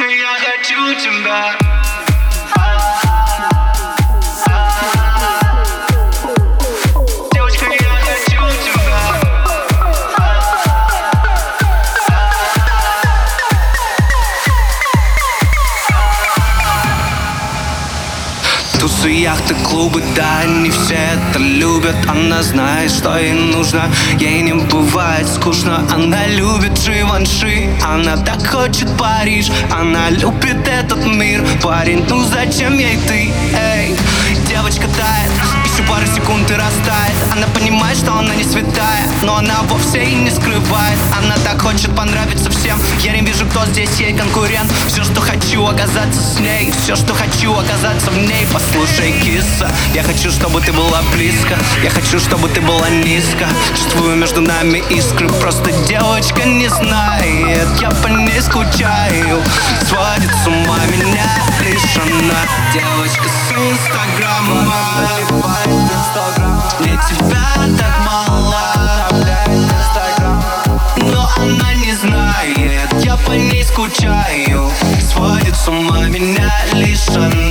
[0.00, 1.81] I got you you tonight
[18.82, 21.94] Тусы, яхты, клубы, да, не все это любят.
[22.08, 25.86] Она знает, что ей нужно, ей не бывает скучно.
[25.94, 29.52] Она любит Живанши, она так хочет Париж.
[29.70, 33.30] Она любит этот мир, парень, ну зачем ей ты,
[35.92, 37.16] пару секунд и растает.
[37.32, 40.98] Она понимает, что она не святая Но она вовсе и не скрывает.
[41.18, 42.80] Она так хочет понравиться всем.
[43.00, 44.72] Я не вижу, кто здесь ей конкурент.
[44.86, 46.72] Все, что хочу, оказаться с ней.
[46.82, 48.46] Все, что хочу, оказаться в ней.
[48.52, 51.58] Послушай, киса Я хочу, чтобы ты была близко.
[51.82, 53.46] Я хочу, чтобы ты была низко.
[53.76, 55.28] Чувствую между нами искры.
[55.28, 57.68] Просто девочка не знает.
[57.80, 59.42] Я по ней скучаю.
[59.86, 62.40] Сводит с ума меня лишь она
[62.72, 64.41] Девочка с инстаграма
[73.72, 74.70] скучаю.
[75.00, 77.41] Сводит с ума меня лишь она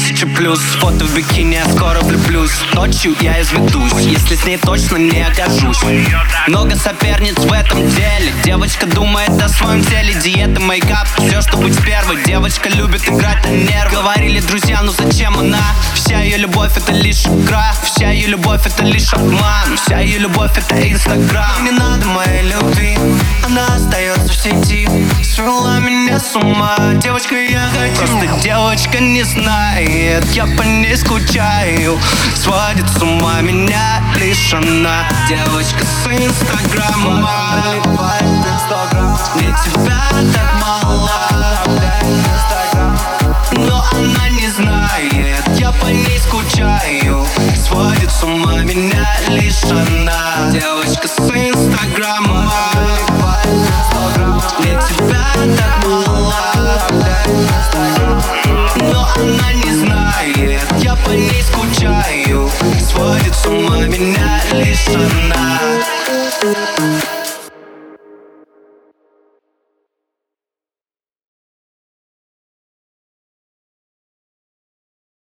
[0.00, 0.60] тысяча, плюс.
[0.80, 2.52] Фото в бикини, я скоро влюблюсь.
[2.74, 5.78] Ночью я изведусь, если с ней точно не окажусь.
[6.46, 8.32] Много соперниц в этом деле.
[8.44, 10.14] Девочка думает о своем теле.
[10.14, 12.22] Диета, мейкап, все, что быть первой.
[12.24, 13.96] Девочка любит играть на нервы.
[13.96, 15.74] Говорили друзья, ну зачем она?
[15.94, 17.72] Вся ее любовь это лишь игра.
[17.82, 19.76] Вся ее любовь это лишь обман.
[19.76, 21.64] Вся ее любовь это инстаграм.
[21.64, 22.96] Не надо моей любви.
[23.44, 24.88] Она остается в сети.
[25.22, 26.76] Свела меня с ума.
[27.02, 27.34] Девочка,
[27.88, 31.98] Просто девочка не знает, я по ней скучаю.
[32.34, 35.08] Сводит с ума меня лишь она.
[35.28, 37.26] Девочка с инстаграма
[39.34, 40.02] Мне тебя
[40.32, 41.10] так мало
[43.52, 47.24] Но она не знает, я по ней скучаю.
[47.56, 50.50] Сводит с ума меня лишь она.
[50.50, 52.52] Девочка с инстаграма